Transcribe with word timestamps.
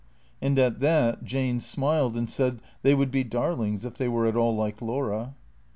And 0.41 0.57
at 0.57 0.79
that 0.79 1.23
Jane 1.23 1.59
smiled 1.59 2.17
and 2.17 2.27
said 2.27 2.59
they 2.81 2.95
would 2.95 3.11
be 3.11 3.23
darlings 3.23 3.85
if 3.85 3.99
they 3.99 4.07
were 4.07 4.25
at 4.25 4.35
all 4.35 4.55
like 4.55 4.81
Laura. 4.81 5.35